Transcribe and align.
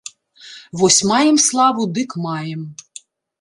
Вось 0.79 0.97
маем 1.11 1.37
славу 1.47 1.83
дык 1.99 2.17
маем! 2.25 2.61